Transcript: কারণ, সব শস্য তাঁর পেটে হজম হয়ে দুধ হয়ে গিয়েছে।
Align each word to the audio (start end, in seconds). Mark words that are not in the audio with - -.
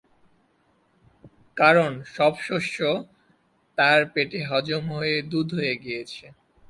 কারণ, 1.57 1.91
সব 2.15 2.33
শস্য 2.47 2.77
তাঁর 3.77 3.99
পেটে 4.13 4.39
হজম 4.49 4.83
হয়ে 4.91 5.15
দুধ 5.31 5.47
হয়ে 5.53 5.75
গিয়েছে। 5.75 6.25